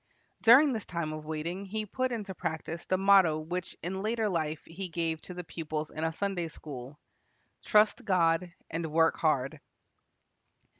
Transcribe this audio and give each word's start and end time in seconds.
During 0.41 0.73
this 0.73 0.87
time 0.87 1.13
of 1.13 1.27
waiting 1.27 1.63
he 1.65 1.85
put 1.85 2.11
into 2.11 2.33
practise 2.33 2.85
the 2.85 2.97
motto 2.97 3.37
which 3.37 3.77
in 3.83 4.01
later 4.01 4.29
life 4.29 4.65
he 4.65 4.89
gave 4.89 5.21
to 5.21 5.35
the 5.35 5.43
pupils 5.43 5.91
in 5.91 6.03
a 6.03 6.11
Sunday 6.11 6.47
school, 6.47 6.97
"Trust 7.63 8.03
God 8.03 8.51
and 8.71 8.91
work 8.91 9.17
hard." 9.17 9.61